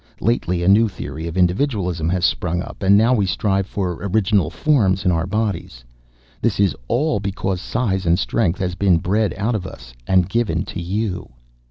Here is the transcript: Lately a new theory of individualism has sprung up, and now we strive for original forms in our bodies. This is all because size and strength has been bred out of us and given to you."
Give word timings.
Lately 0.19 0.63
a 0.63 0.67
new 0.67 0.87
theory 0.87 1.27
of 1.27 1.37
individualism 1.37 2.09
has 2.09 2.25
sprung 2.25 2.63
up, 2.63 2.81
and 2.81 2.97
now 2.97 3.13
we 3.13 3.27
strive 3.27 3.67
for 3.67 3.99
original 4.01 4.49
forms 4.49 5.05
in 5.05 5.11
our 5.11 5.27
bodies. 5.27 5.85
This 6.41 6.59
is 6.59 6.75
all 6.87 7.19
because 7.19 7.61
size 7.61 8.07
and 8.07 8.17
strength 8.17 8.57
has 8.59 8.73
been 8.73 8.97
bred 8.97 9.31
out 9.37 9.53
of 9.53 9.67
us 9.67 9.93
and 10.07 10.27
given 10.27 10.65
to 10.65 10.81
you." 10.81 11.29